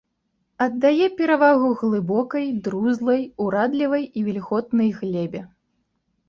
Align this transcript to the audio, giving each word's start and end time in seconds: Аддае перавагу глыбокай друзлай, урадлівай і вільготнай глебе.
Аддае 0.65 1.07
перавагу 1.19 1.69
глыбокай 1.81 2.45
друзлай, 2.69 3.21
урадлівай 3.45 4.03
і 4.17 4.25
вільготнай 4.31 4.89
глебе. 4.99 5.45